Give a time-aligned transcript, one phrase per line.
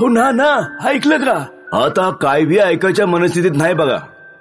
[0.00, 0.78] हो ना ना.
[0.84, 1.32] ऐकलं का?
[1.84, 3.96] आता काय बी ऐकायच्या मनस्थितीत नाही बघा.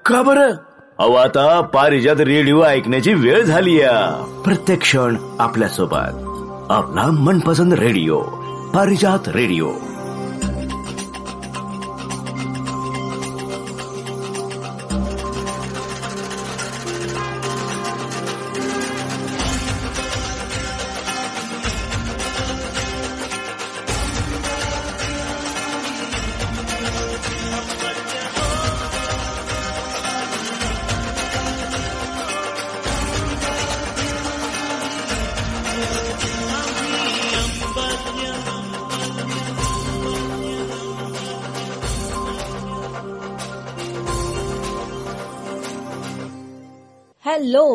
[0.06, 0.52] का बरं?
[1.00, 3.80] अहो आता पारिजात रेडिओ ऐकण्याची वेळ झाली
[4.46, 6.26] प्रत्येक क्षण आपल्यासोबत
[6.72, 8.20] आपला मनपसंद रेडिओ.
[8.74, 9.70] पारिजात रेडिओ.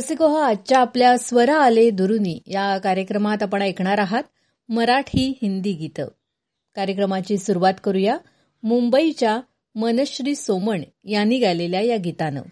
[0.00, 2.42] रसिको हो आजच्या आपल्या स्वर आले दुरुनी.
[2.46, 4.22] या कार्यक्रमात आपण ऐकणार आहात
[4.68, 6.08] मराठी हिंदी गीतं.
[6.74, 8.16] कार्यक्रमाची सुरुवात करूया
[8.62, 9.40] मुंबईच्या
[9.74, 12.42] मनश्री सोमण यांनी गायलेल्या या गीतानं.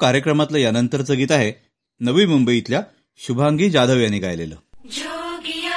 [0.00, 1.52] कार्यक्रमातलं यानंतरचं गीत आहे
[2.00, 2.82] नवी मुंबईतल्या
[3.16, 4.56] शुभांगी जाधव यांनी गायलेलं.
[4.84, 5.76] जोगिया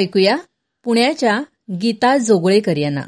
[0.00, 0.36] ऐकूया
[0.84, 1.42] पुण्याच्या
[1.82, 3.02] गीता जोगळेकर यांना.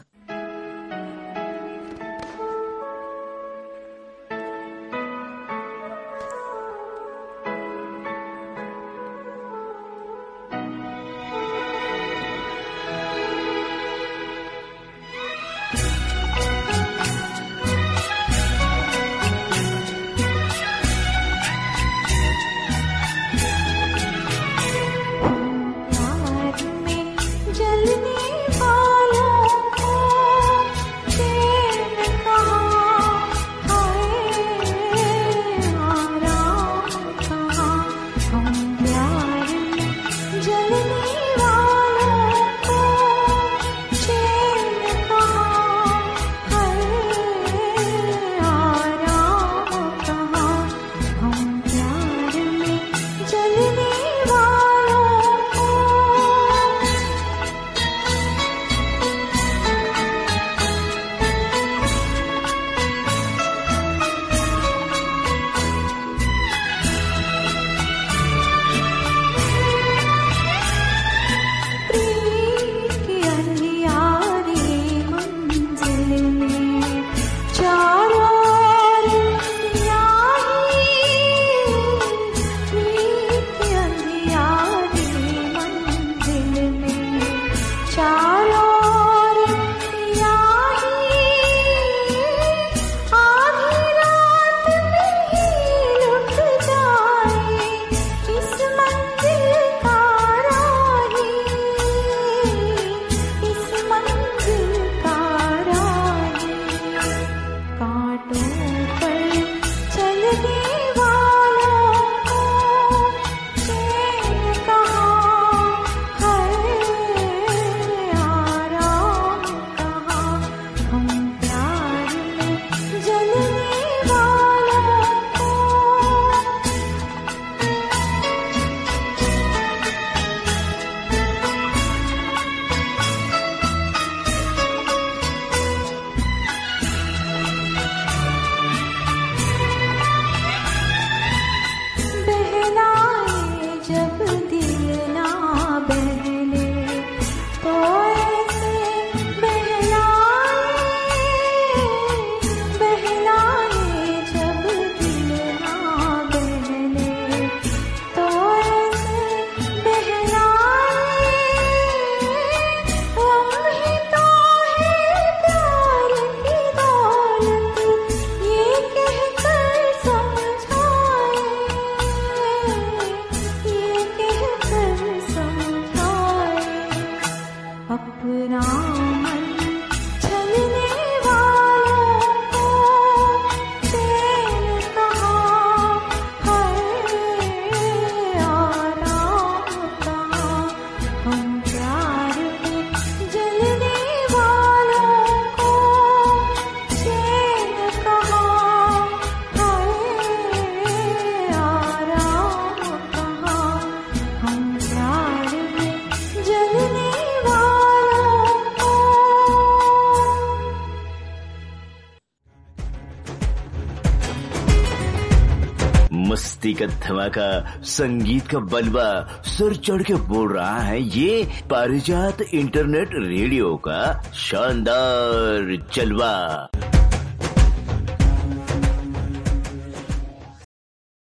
[216.72, 223.08] कॉमेडी का धमाका संगीत का बलवा सर चढ़ के बोल रहा है, ये पारिजात इंटरनेट
[223.14, 226.68] रेडियो का शानदार जलवा।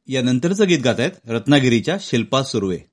[0.07, 2.85] यानंतरचं गीत गातायत रत्नागिरीच्या शिल्पा सुर्वे.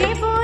[0.00, 0.43] রে বল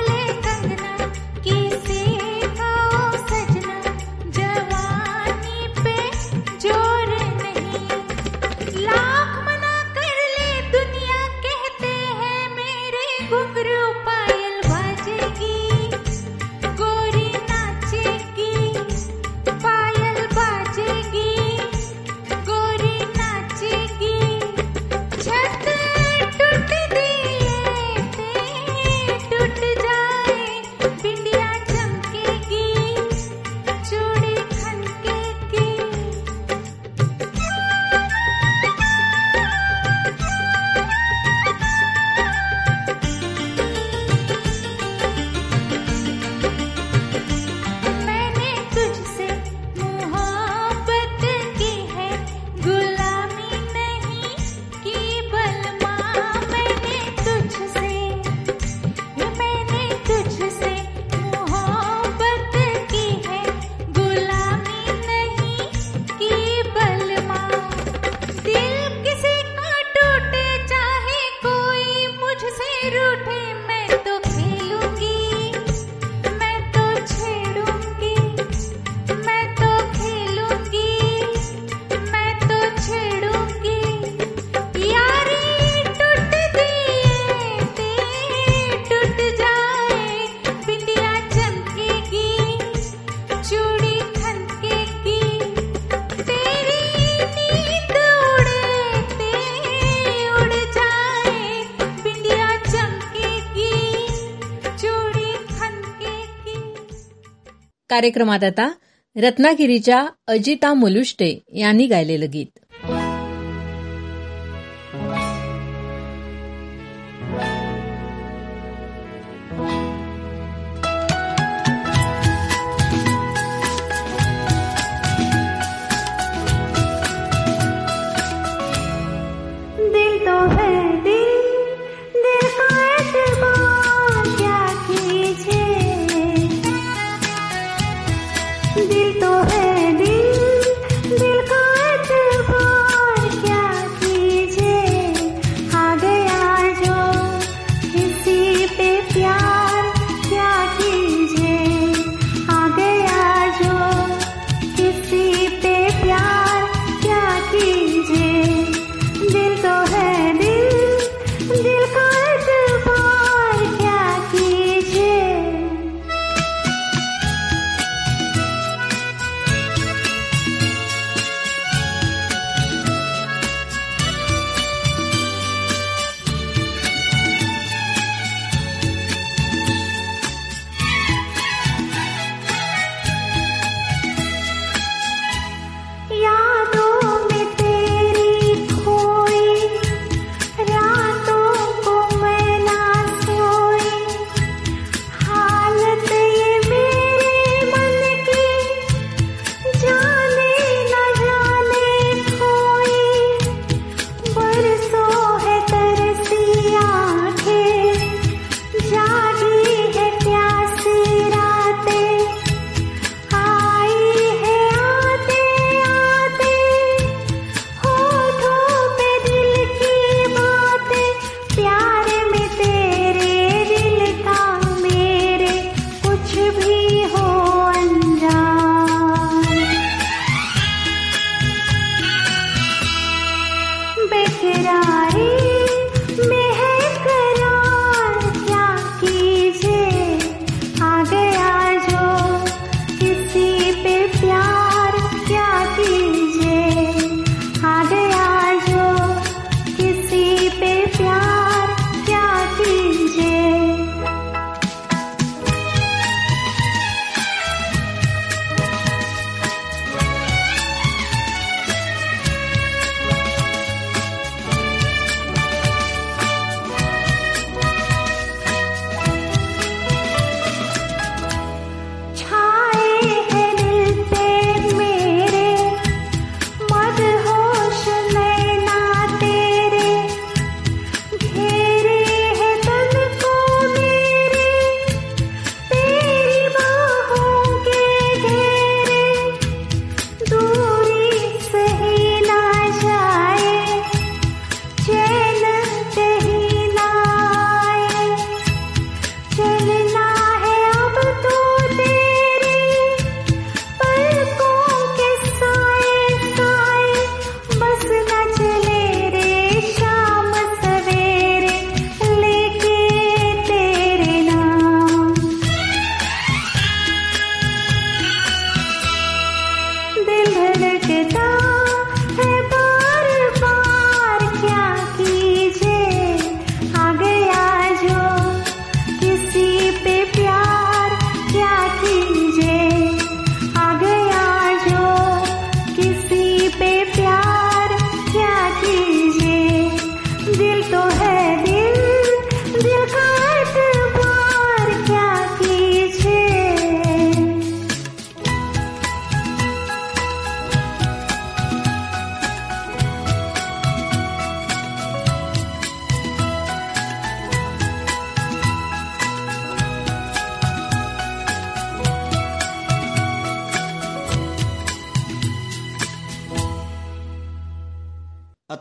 [107.90, 108.70] कार्यक्रमात आता
[109.16, 112.59] रत्नागिरीच्या अजिता मुलुष्टे यांनी गायलेलं गीत.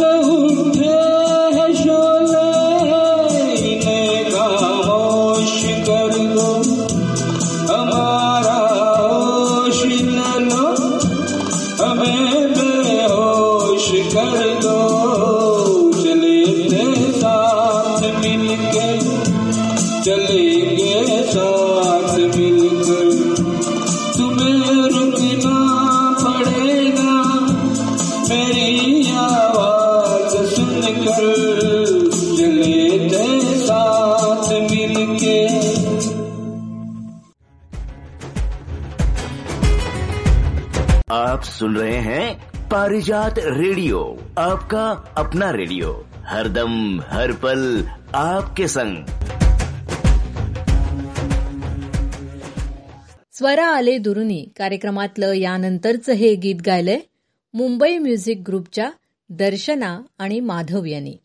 [0.00, 0.49] बहु
[42.90, 43.98] पारिजात रेडियो
[44.36, 45.92] आपका अपना रेडियो
[46.26, 47.60] हरदम हर पल
[48.14, 48.96] आपके संग।
[53.32, 57.00] स्वरा आले दुरुनी कार्यक्रमातलं यानंतरचं हे गीत गायलंय
[57.54, 58.90] मुंबई म्युझिक ग्रुपच्या
[59.30, 61.16] दर्शना आणि माधव यांनी.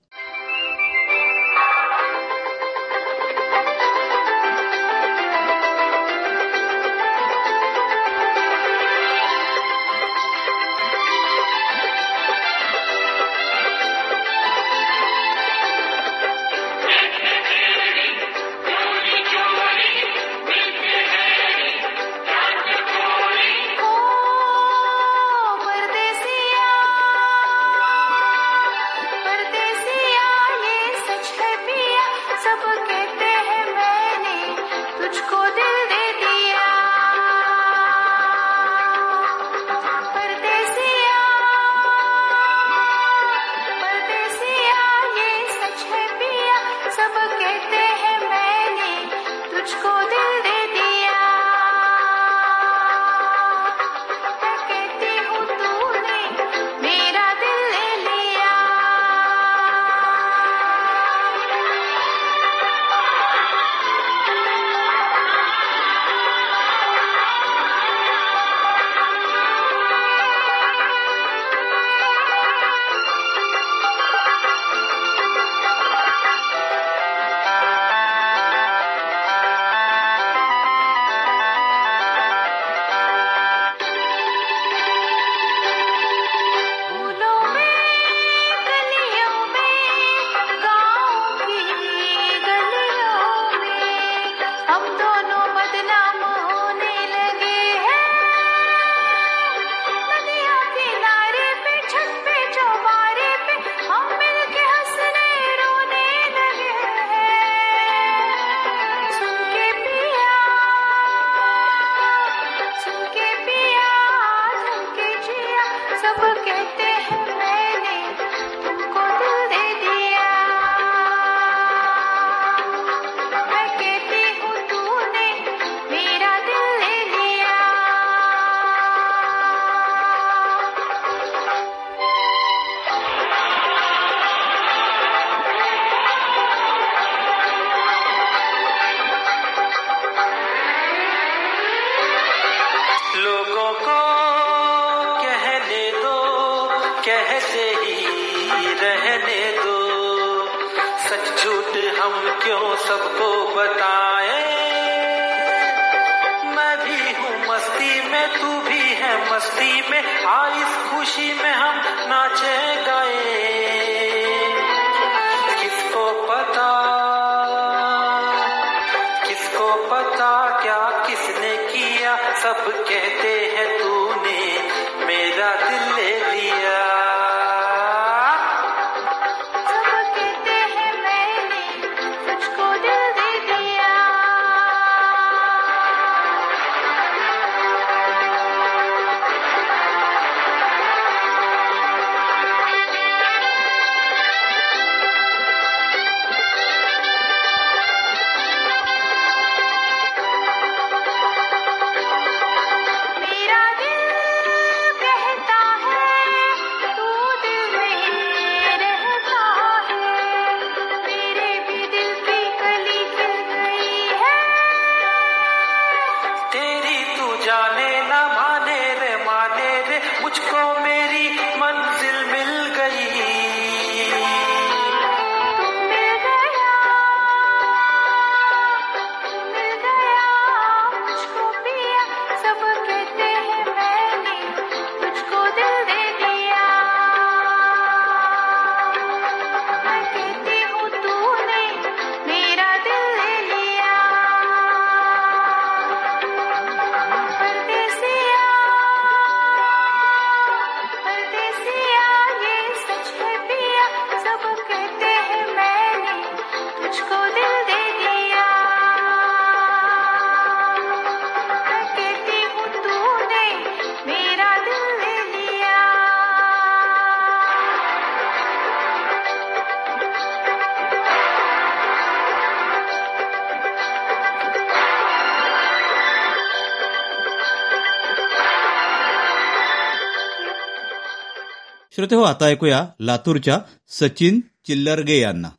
[282.06, 285.50] श्रोते हो आता ऐकूया लातूरच्या सचिन चिल्लरगे यांना.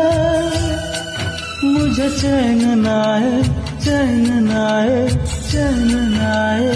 [1.63, 3.31] मुझे चैन ना आए,
[3.85, 5.07] चैन ना आए,
[5.51, 6.69] चैन ना आए।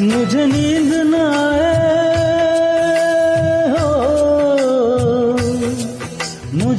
[0.00, 1.77] मुझे नींद न आए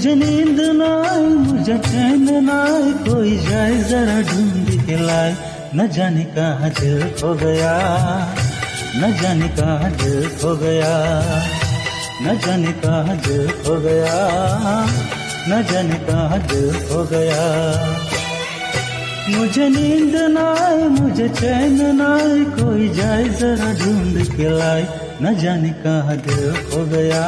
[0.10, 5.36] मुझे नींद न आए मुझे चैन न आए कोई जाए जरा ढूंढ के लाए।
[5.76, 7.74] न जाने कहाँ दिल खो गया,
[8.98, 10.94] न जाने कहाँ दिल खो गया,
[12.24, 14.18] न जाने कहाँ दिल खो गया,
[15.50, 17.44] न जाने कहाँ दिल खो गया।
[19.30, 24.88] मुझे नींद ना आए मुझे चैन ना आए कोई जाए जरा ढूंढ के लाए।
[25.22, 27.24] न जाने कहाँ दिल खो गया।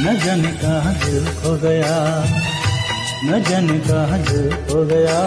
[0.00, 2.24] न जाने कहाँ दिल खो गया।
[3.24, 5.20] न जाने कहाँ दिल खो गया।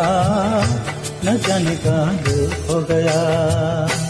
[1.25, 4.08] न जाने कहाँ दिल खो गया।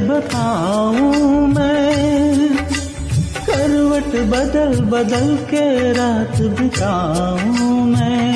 [0.00, 2.48] बताऊँ मैं।
[3.46, 8.32] करवट बदल बदल के रात बिताऊं मैं।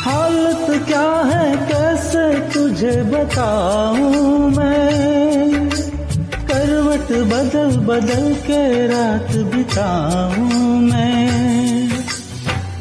[0.00, 5.70] हालत क्या है, कैसे तुझे बताऊँ मैं?
[6.46, 11.90] करवट बदल बदल के रात बिताऊं मैं।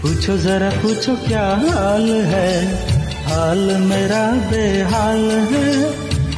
[0.02, 3.01] पूछो जरा, पूछो क्या हाल है?
[3.32, 5.92] हाल मेरा बेहाल है।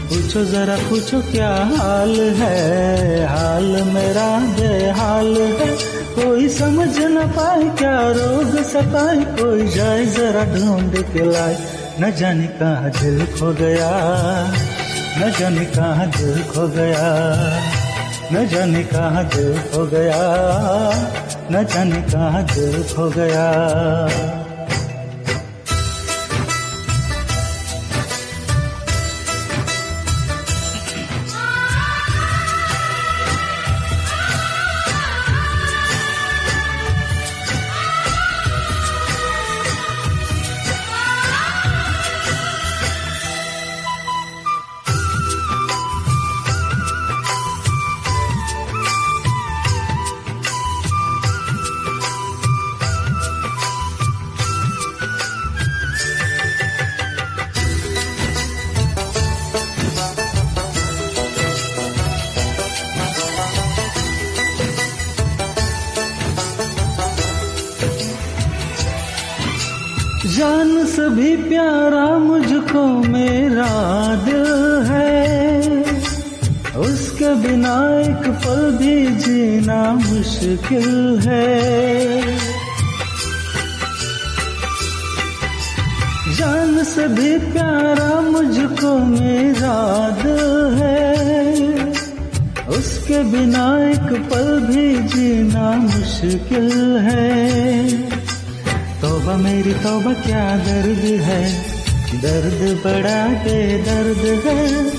[0.07, 3.25] पूछो जरा, पूछो क्या हाल है?
[3.25, 10.95] हाल मेरा बेहाल है। कोई समझ न पाए क्या रोग सताए। कोई जाए जरा ढूंढ
[10.95, 11.57] के लाए।
[12.01, 13.91] न जाने कहाँ दिल खो गया।
[15.17, 17.25] न जाने कहाँ दिल खो गया।
[18.33, 20.21] न जाने कहाँ दिल खो गया।
[21.51, 23.69] न जाने कहाँ दिल खो गया।
[80.43, 82.21] मुश्किल है।
[86.35, 91.55] जान से भी प्यारा मुझको मेरा दिल है।
[92.67, 97.87] उसके बिना एक पल भी जीना मुश्किल है।
[99.01, 101.65] तौबा मेरी, तोबा क्या दर्द है?
[102.21, 104.92] दर्द बड़ा बेदर्द है।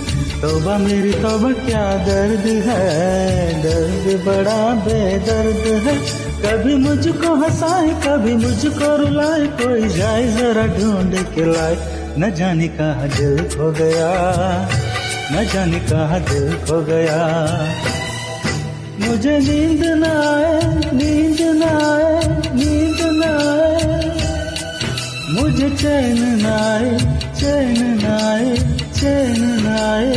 [0.45, 3.63] तौबा मेरी तौबा, क्या दर्द है?
[3.63, 5.95] दर्द बड़ा बेदर्द है।
[6.43, 11.77] कभी मुझको हंसाए, कभी मुझको रुलाए, कोई जाए जरा ढूंढ के लाए।
[12.19, 14.11] न जाने कहा दिल खो गया,
[15.33, 17.23] न जाने कहा दिल खो गया।
[19.01, 20.61] मुझे नींद न आए,
[20.93, 22.21] नींद न आए,
[22.55, 24.13] नींद न आए।
[25.31, 26.99] मुझे चैन न आए,
[27.41, 28.74] चैन न आए।
[29.05, 30.13] चैन आए।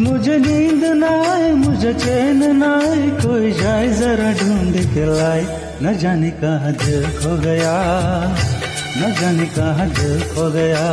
[0.00, 5.42] मुझे नींद ना आए, मुझे चैन न आए, कोई जाए जरा ढूंढ के लाए।
[5.82, 7.74] न जाने कहा दिल खो गया,
[8.98, 10.86] न जाने कहा दिल खो गया,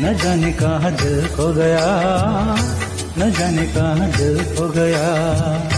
[0.00, 1.86] न जाने कहा दिल खो गया,
[3.18, 5.73] न जाने कहा दिल खो गया।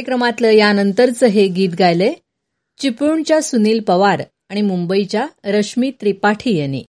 [0.00, 2.12] कार्यक्रमातलं यानंतरचं हे गीत गायलंय
[2.78, 6.82] चिपळूणच्या सुनील पवार आणि मुंबईच्या रश्मी त्रिपाठी यांनी.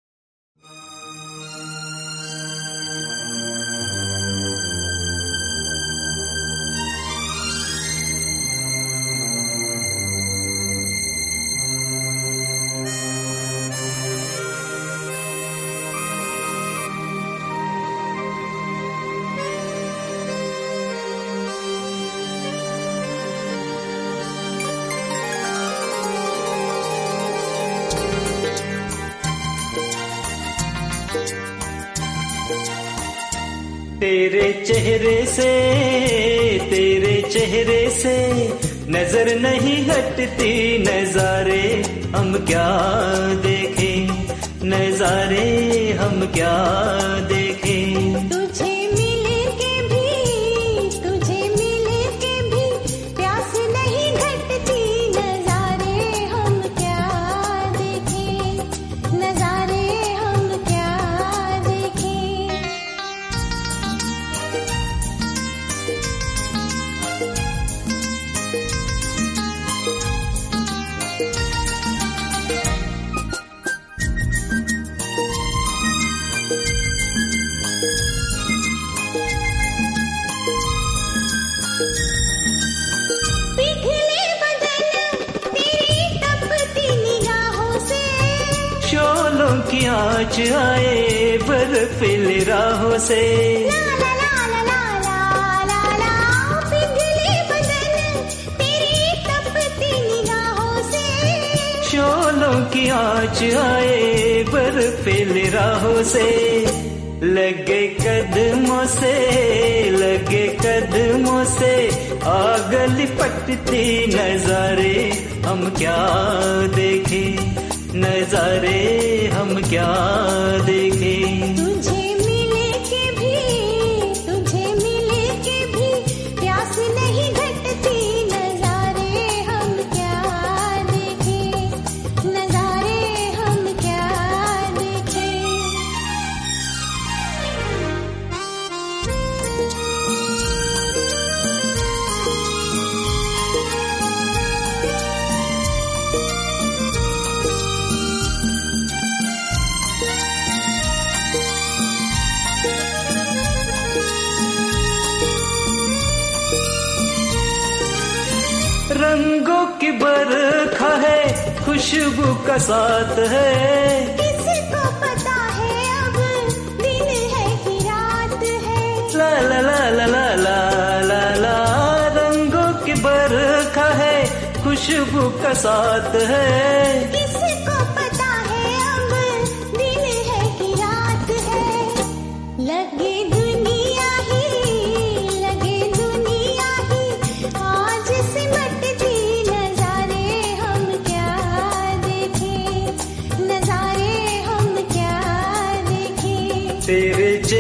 [34.69, 35.51] चेहरे से,
[36.71, 38.17] तेरे चेहरे से
[38.89, 41.83] नज़र नहीं हटती नजारे,
[42.17, 42.69] हम क्या
[43.35, 44.09] देखें?
[44.65, 46.57] नजारे हम क्या
[47.19, 47.38] देखें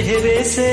[0.08, 0.68] चेहरे से,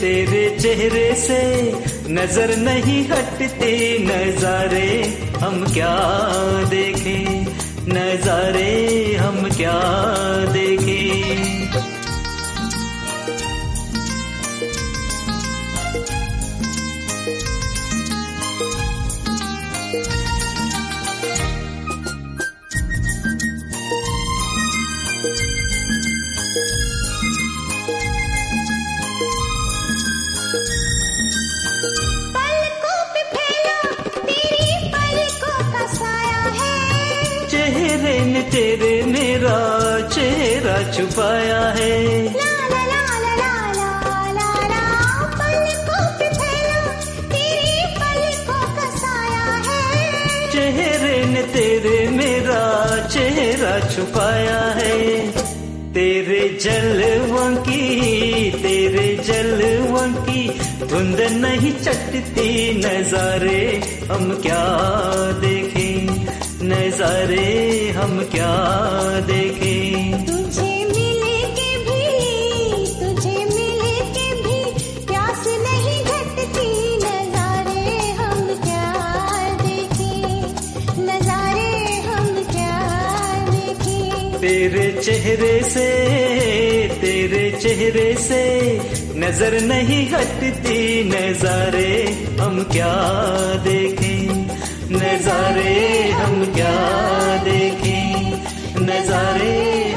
[0.00, 1.72] तेरे चेहरे से
[2.08, 5.96] नज़र नहीं हटते नजारे, हम क्या
[6.64, 7.46] देखें?
[7.88, 9.80] नजारे हम क्या
[10.52, 11.55] देखें?
[40.96, 41.94] छुपाया है।
[50.52, 52.62] चेहरे ने तेरे मेरा
[53.06, 54.96] चेहरा छुपाया है।
[55.92, 57.82] तेरे जलवों की
[58.62, 60.42] तेरे जलवों की
[60.86, 63.60] धुंध नहीं चटती नजारे
[64.10, 64.64] हम क्या
[65.40, 65.94] देखें
[66.62, 67.46] नजारे
[67.96, 68.54] हम क्या
[69.26, 69.65] देखें।
[84.66, 85.86] तेरे चेहरे से,
[87.00, 88.80] तेरे चेहरे से
[89.16, 92.04] नज़र नहीं हटती नजारे,
[92.40, 92.94] हम क्या
[93.56, 94.46] देखें?
[94.90, 96.74] नजारे हम क्या
[97.44, 98.32] देखें?
[98.82, 99.92] नजारे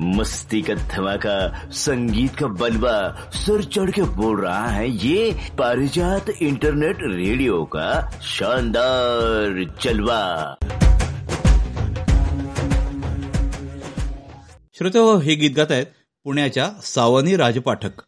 [0.00, 6.98] मस्ती का धमाका, संगीत का बलवा, सर चढ़ के बोल रहा है, ये पारिजात इंटरनेट
[7.02, 10.56] रेडियो का शानदार जलवा।
[14.78, 15.86] श्रोते हे गीत गात आहेत
[16.24, 18.07] पुण्याच्या सावनी राजपाठक.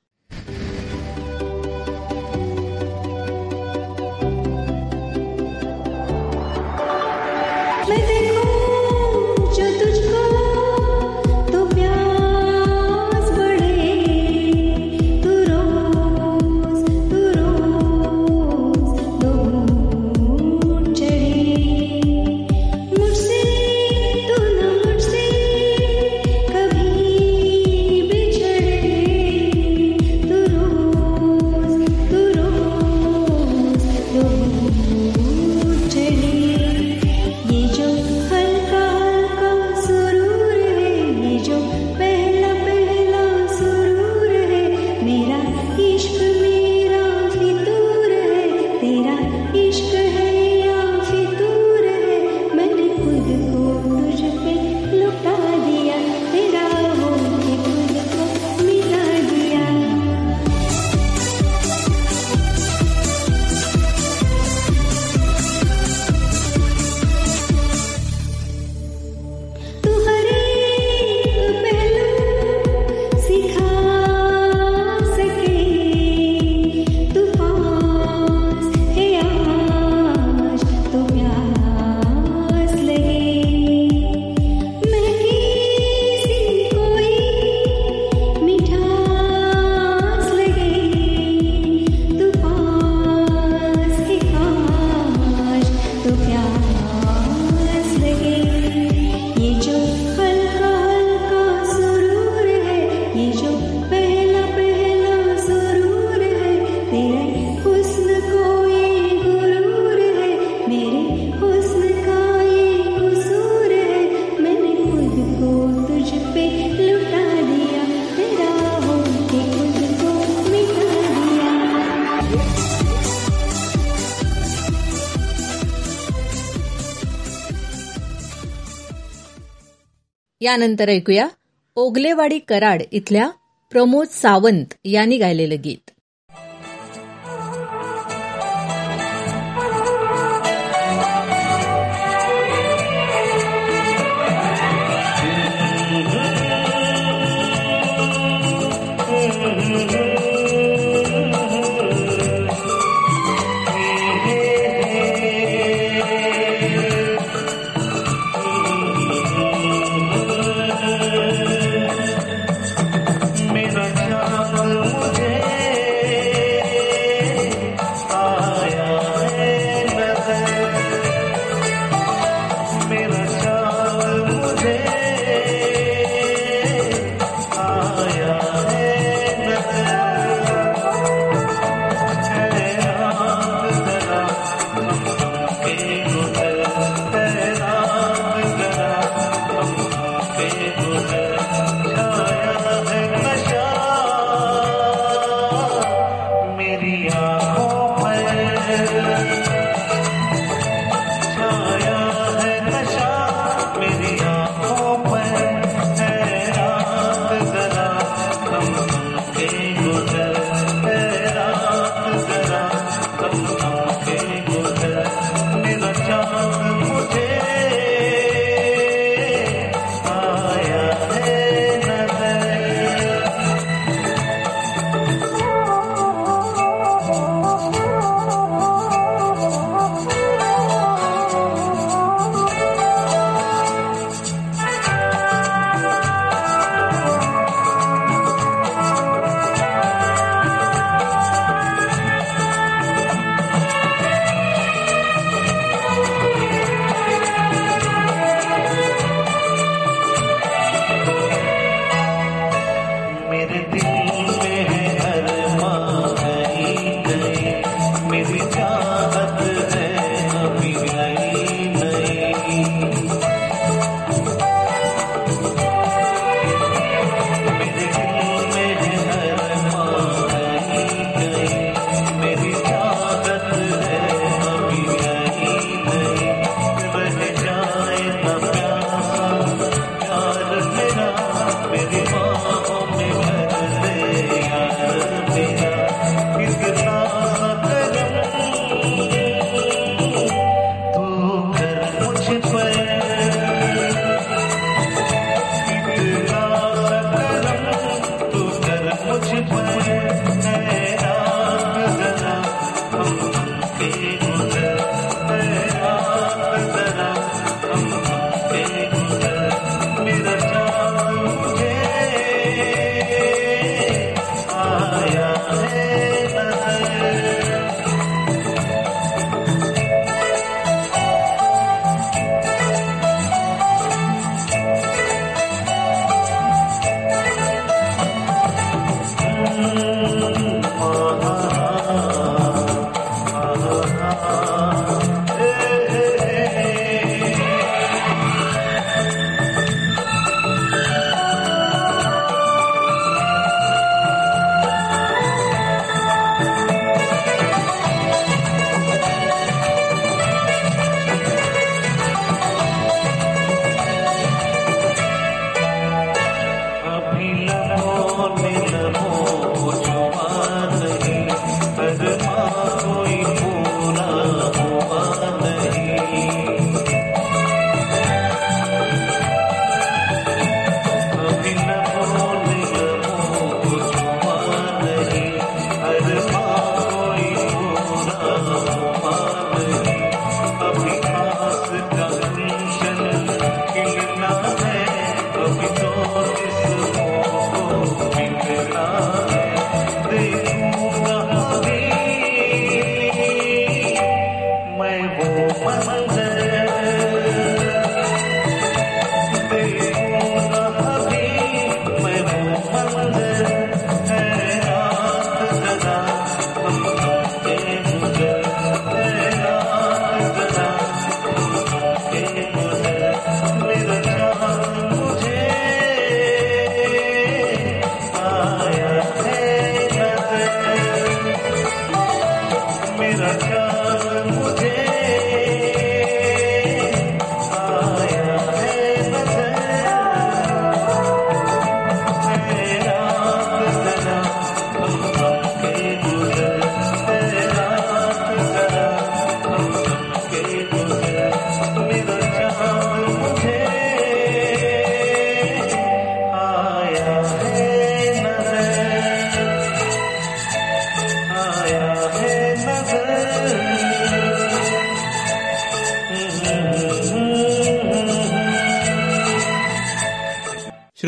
[130.51, 131.29] यानंतर ऐकूया
[131.77, 133.31] ओगलेवाडी कराड इथल्या
[133.73, 135.91] प्रमोद सावंत यांनी गायलेलं गीत.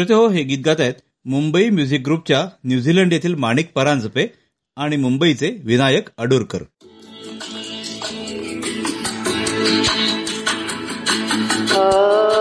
[0.04, 0.94] श्रोते हे गीत गात आहेत
[1.24, 4.26] मुंबई म्युझिक ग्रुपच्या न्यूझीलंड येथील माणिक परांजपे
[4.76, 6.62] आणि मुंबईचे विनायक अडूरकर
[11.74, 12.31] Oh.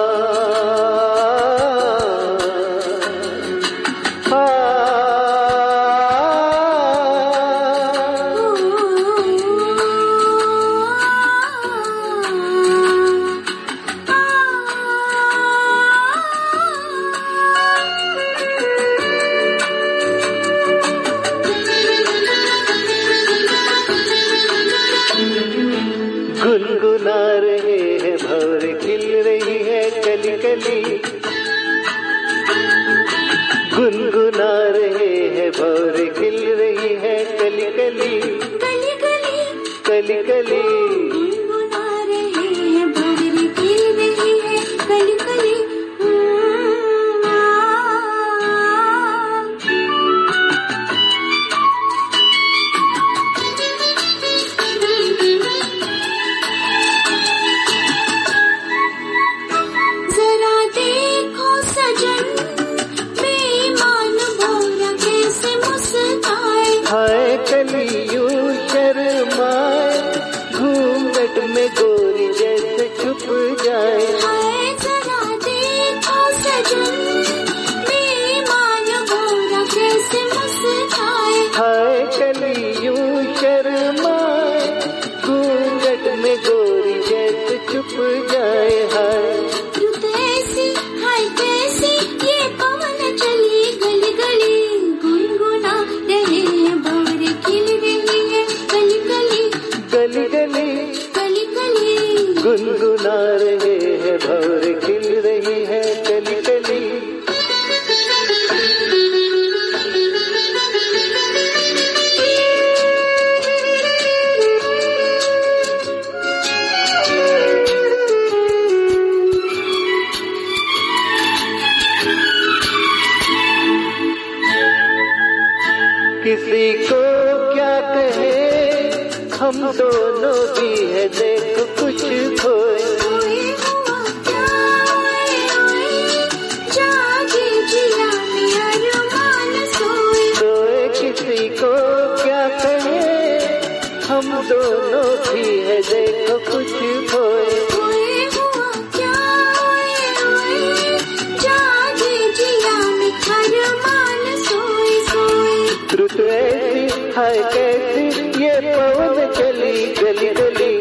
[157.18, 158.04] है कैसी
[158.44, 160.74] ये पवन चली गली गली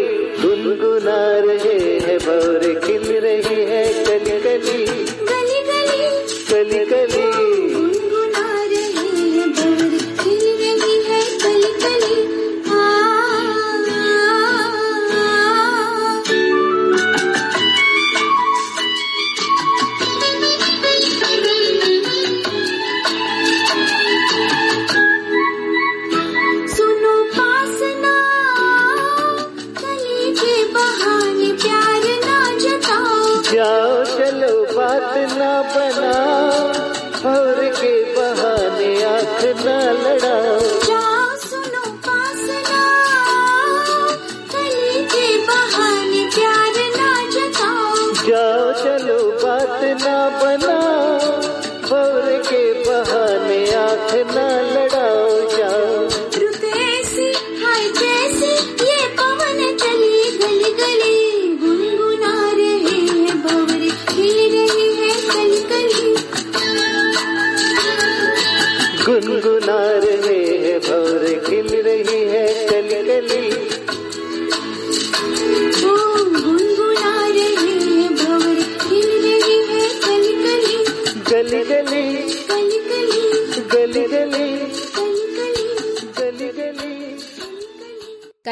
[0.43, 3.90] गुनगुना रहे है भौर खिल रही है।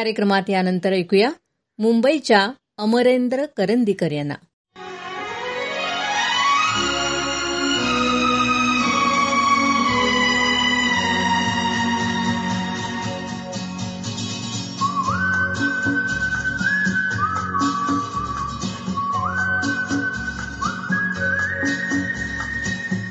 [0.08, 1.30] कार्यक्रमात यानंतर ऐकूया
[1.78, 2.48] मुंबईच्या
[2.78, 4.34] अमरेंद्र करंदीकर यांना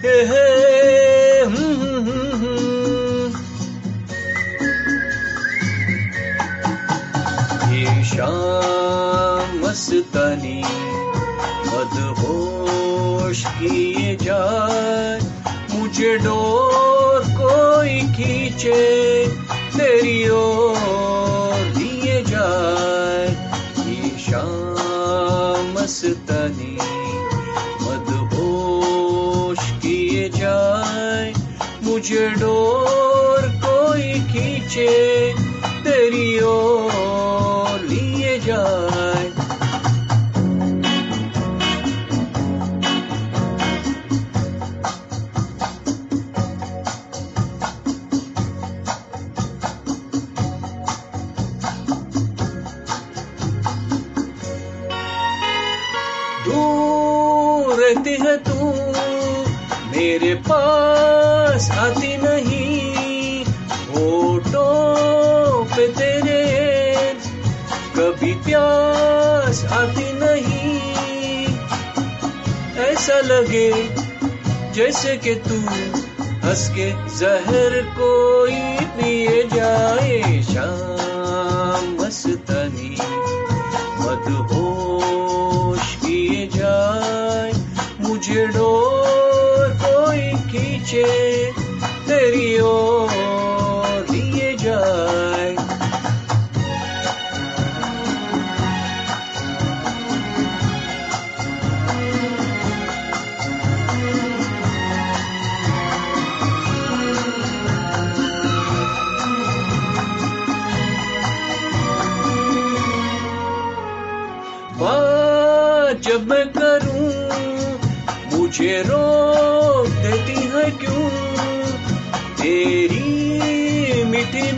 [0.03, 0.66] hey, hey.
[7.85, 10.63] शाम मस्तनी
[11.67, 15.19] मदहोश किए जाए।
[15.71, 18.81] मुझे डोर कोई खींचे
[19.77, 23.27] तेरी ओर लिए जाए।
[23.87, 26.77] ये शाम मस्तनी
[27.81, 31.33] मदहोश किए जाए।
[31.83, 32.76] मुझे डोर
[73.07, 73.71] ऐसा लगे
[74.75, 75.57] जैसे कि तू
[76.43, 76.87] हंस के
[77.17, 78.59] जहर कोई
[78.97, 82.91] पिए जाए। शाम मस्तनी
[84.01, 87.51] मदहोश किए जाए।
[88.01, 91.36] मुझे डोर कोई खींचे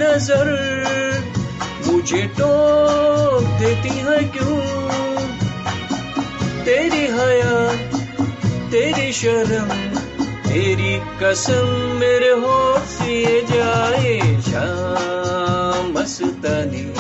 [0.10, 0.70] नज़र।
[1.88, 4.60] मुझे टोक देती है क्यों?
[6.66, 7.76] तेरी हया,
[8.72, 11.68] तेरी शर्म, तेरी कसम
[12.00, 16.99] मेरे होठ सिए जाए शाम मस्तानी।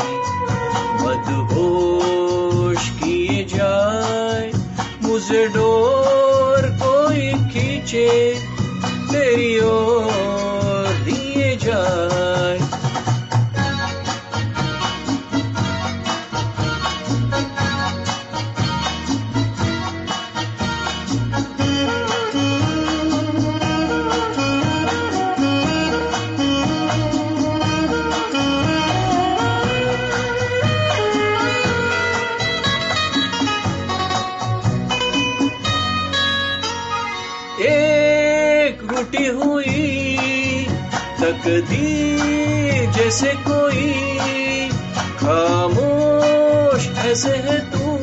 [47.10, 47.98] ऐसे है तू।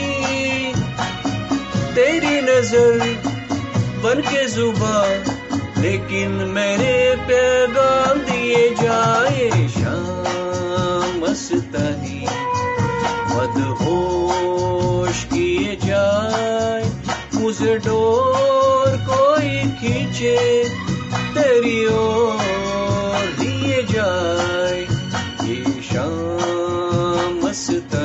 [1.94, 2.98] तेरी नज़र
[4.02, 5.06] बन के जुबा
[5.82, 12.26] लेकिन मैंने पैगाम दिए जाए शाम मस्तानी।
[13.36, 16.90] मदहोश किए जाए,
[17.34, 20.68] मुझे डोर कोई खींचे,
[21.34, 24.35] तेरी ओर लिए जाए।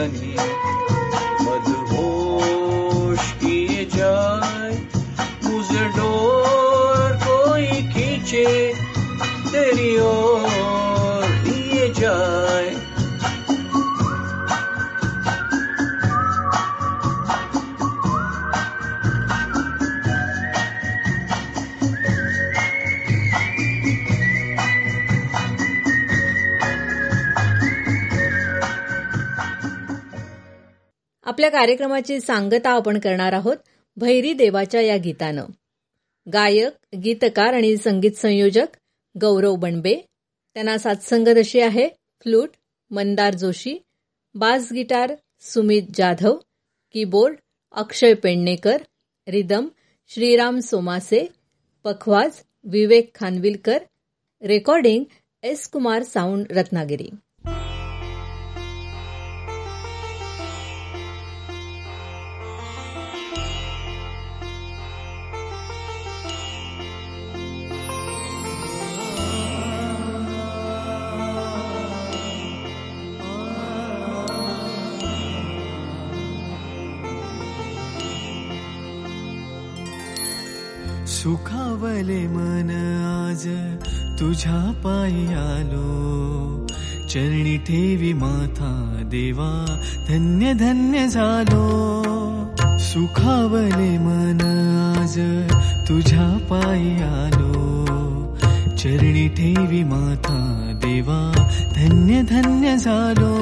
[0.01, 0.60] मस्तानी
[31.41, 33.57] आपल्या कार्यक्रमाची सांगता आपण करणार आहोत
[33.97, 35.45] भैरी देवाच्या या गीतानं.
[36.33, 38.67] गायक गीतकार आणि संगीत संयोजक
[39.21, 39.95] गौरव बणबे
[40.53, 42.49] त्यांना साथसंगत अशी आहे flute
[42.91, 43.77] Mandar Joshi
[44.35, 46.37] bass guitar Sumit Jadhav
[46.93, 47.35] keyboard
[47.71, 48.77] Akshay Pednekar
[49.27, 49.67] rhythm
[50.09, 51.27] Shriram Somase
[51.83, 52.31] pakhawaj
[52.63, 53.77] Vivek Khanvilkar
[54.41, 55.03] recording
[55.43, 57.09] S Kumar sound Ratnagiri.
[82.01, 82.69] सुखावले मन
[83.29, 83.43] आज
[84.19, 86.65] तुझ्या पायी आलो
[87.09, 88.71] चरणी ठेवी माथा
[89.03, 89.49] देवा,
[90.09, 91.57] धन्य धन्य झालो।
[92.79, 94.41] सुखावले मन
[94.97, 95.15] आज
[95.87, 97.53] तुझ्या पायी आलो
[98.75, 100.39] चरणी ठेवी माता
[100.75, 101.21] देवा,
[101.75, 103.33] धन्य धन्य झालो।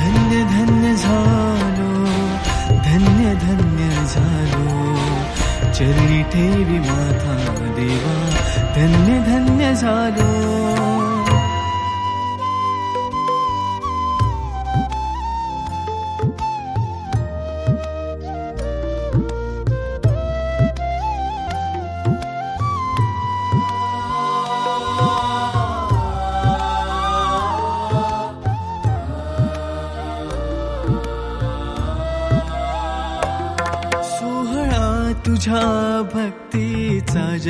[0.00, 1.90] धन्य धन्य झालो।
[2.84, 4.69] धन्य धन्य झालो।
[5.80, 7.34] ठेवी माता
[7.76, 8.16] देवा
[8.76, 10.79] धन्य धन्य झालो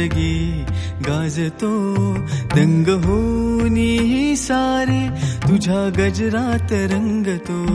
[0.00, 0.64] भक्तीचा जगी
[1.00, 2.14] गाजतो
[2.56, 5.08] दंग होनी सारे
[5.48, 7.66] तुझ्या गजरात रंगतो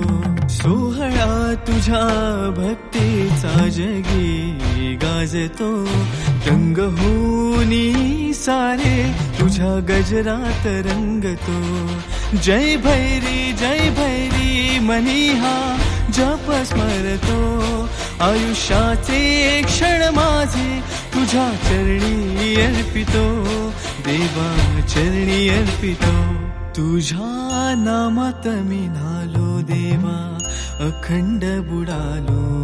[0.49, 2.03] सोहळा तुझ्या
[2.57, 5.85] भक्तीचा जगी गाजतो
[6.45, 11.87] दंग होनी सारे तुझ्या गजरात रंगतो
[12.43, 15.77] जय भैरी जय भैरी मनीहा,
[16.13, 20.81] जप स्मरतो आयुष्याचे क्षण माझे
[21.15, 23.43] तुझ्या चरणी अर्पितो
[24.05, 26.33] देवा चरणी अर्पितो.
[26.71, 30.37] तुझ्या नामात मी नालो देवा
[30.85, 32.61] अखंड बुडालो.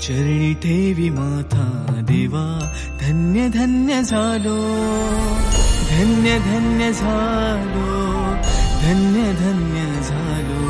[0.00, 4.58] चरणी ठेवी माथा देवा धन्य धन्य झालो.
[5.90, 7.86] धन्य धन्य झालो.
[8.82, 10.68] धन्य धन्य झालो.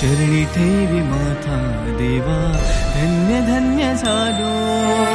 [0.00, 2.52] चरणी ठेवी माथा देवा
[2.94, 5.13] धन्य धन्य झालो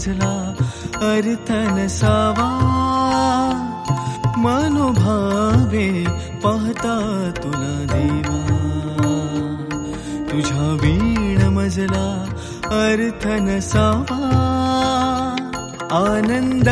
[0.00, 0.54] वीण मजला
[1.06, 2.48] अर्थ नसावा
[4.36, 6.04] मनोभावे
[6.44, 6.94] पाहता
[7.36, 8.38] तुला देवा।
[10.30, 12.06] तुझ्या वीण मजला
[12.64, 14.20] अर्थ नसावा
[15.92, 16.68] आनंद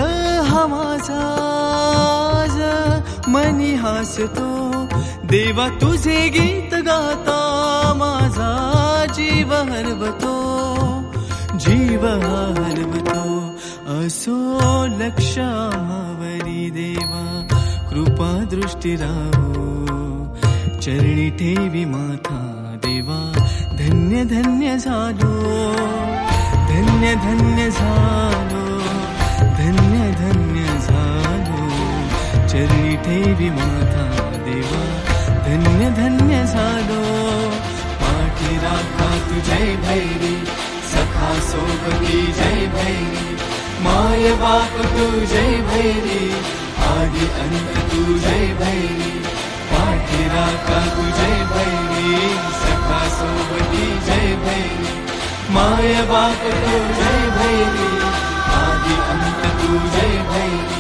[1.11, 2.59] आज
[3.29, 4.49] मनी हासतो।
[5.25, 7.41] देवा तुझे गीत गाता
[7.97, 8.53] माझा
[9.15, 10.39] जीव हरवतो।
[11.55, 13.08] जीव हरवतो
[14.09, 17.47] असो लक्ष आम्हावरी देवा,
[17.91, 19.57] कृपा दृष्टी राहो।
[20.81, 22.39] चरणी ठेवी माथा
[22.87, 23.33] देवा,
[23.77, 25.33] धन्य धन्य झालो।
[26.69, 28.79] धन्य धन्य झालो।
[29.43, 31.69] धन्य धन्य झालो।
[32.49, 34.85] चरणी ठेवी माथा देवा,
[35.47, 37.03] धन्य धन्य झालो।
[38.01, 40.45] पाठी राखा तू जय भैरी,
[40.93, 43.48] सखा सोबती जय भैरी।
[43.83, 46.23] माय बाप तू जय भैरी
[46.87, 49.13] आदि अंत तू जय भैरी
[49.71, 52.17] पाठीरा का तू जय भैरी
[52.63, 54.97] सखा सोबती जय भैरी
[55.55, 57.89] माय बाप तू जय भैरी
[58.59, 60.77] आदि अंत तू जय भैरी।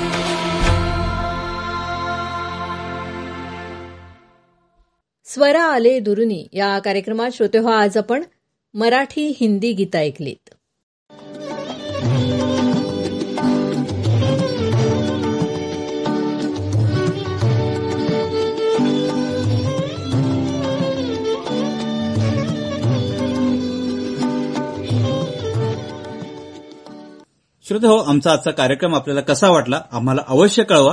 [5.26, 8.24] स्वरा आले दुरुनी या कार्यक्रमात श्रोते हो आज आपण
[8.74, 10.57] मराठी हिंदी गीतं ऐकलीत.
[27.68, 30.92] श्रोते हो आमचा आजचा कार्यक्रम आपल्याला कसा वाटला आम्हाला अवश्य कळवा.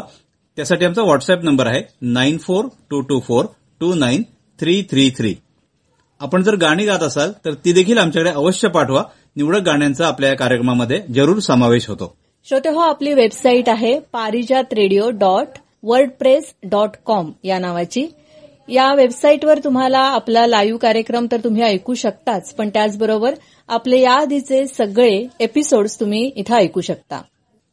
[0.58, 3.46] त्यासाठी आमचा व्हॉट्सअप नंबर आहे nine four two two four
[3.80, 4.24] two nine
[4.60, 5.36] three three three
[6.22, 9.04] आपण जर गाणी गात असाल तर ती देखील आमच्याकडे अवश्य पाठवा.
[9.36, 12.14] निवडक गाण्यांचा आपल्या या कार्यक्रमामध्ये जरूर समावेश होतो.
[12.48, 18.08] श्रोते हो आपली वेबसाईट आहे Parijat radio dot world press dot com या नावाची.
[18.68, 23.36] या वेबसाईटवर तुम्हाला आपला लाईव्ह कार्यक्रम तर तुम्ही ऐकू शकताच पण त्याचबरोबर
[23.68, 27.22] आपले याआधीचे सगळे एपिसोड्स तुम्ही इथं ऐकू शकता.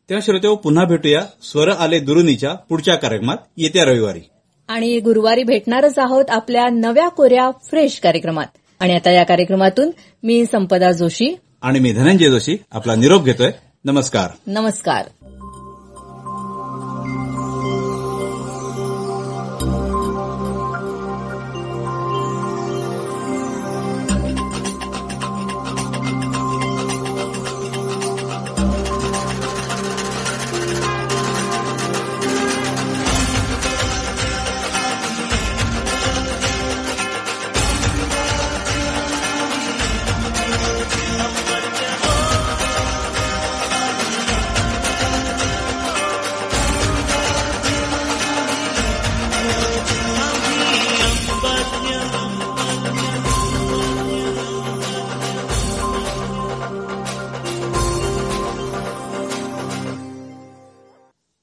[0.09, 1.21] तेव्हा श्रोते पुन्हा भेटूया.
[1.43, 3.37] स्वर आले दुरुनीच्या पुढच्या कार्यक्रमात.
[3.57, 4.21] येत्या रविवारी.
[4.69, 8.47] आणि गुरुवारी भेटणारच आहोत आपल्या नव्या कोऱ्या फ्रेश कार्यक्रमात.
[8.81, 9.91] आणि आता या कार्यक्रमातून
[10.23, 11.37] मी संपदा जोशी.
[11.63, 12.57] आणि मी धनंजय जोशी.
[12.73, 13.51] आपला निरोप घेतोय.
[13.85, 14.31] नमस्कार.
[14.47, 15.22] नमस्कार.